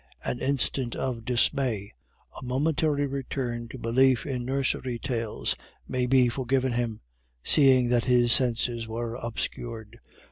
[0.25, 1.93] An instant of dismay,
[2.35, 5.55] a momentary return to belief in nursery tales,
[5.87, 7.01] may be forgiven him,
[7.43, 9.99] seeing that his senses were obscured.